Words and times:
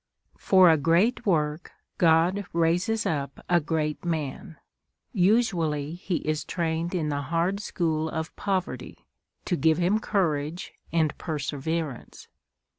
For 0.39 0.71
a 0.71 0.77
great 0.77 1.27
work 1.27 1.73
God 1.99 2.45
raises 2.53 3.05
up 3.05 3.45
a 3.47 3.59
great 3.59 4.03
man. 4.03 4.55
Usually 5.13 5.93
he 5.93 6.15
is 6.27 6.43
trained 6.43 6.95
in 6.95 7.09
the 7.09 7.21
hard 7.21 7.59
school 7.59 8.09
of 8.09 8.35
poverty, 8.35 9.05
to 9.45 9.55
give 9.55 9.77
him 9.77 9.99
courage 9.99 10.73
and 10.91 11.15
perseverance. 11.19 12.27